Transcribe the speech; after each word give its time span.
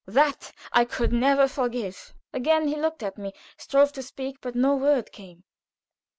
That 0.07 0.51
I 0.73 0.83
could 0.85 1.13
never 1.13 1.47
forgive." 1.47 2.15
Again 2.33 2.67
he 2.67 2.75
looked 2.75 3.03
at 3.03 3.19
me, 3.19 3.33
strove 3.55 3.91
to 3.93 4.01
speak, 4.01 4.41
but 4.41 4.55
no 4.55 4.75
word 4.75 5.11
came. 5.11 5.43